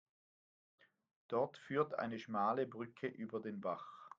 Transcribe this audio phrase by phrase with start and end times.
[1.27, 4.09] Dort führt eine schmale Brücke über den Bach.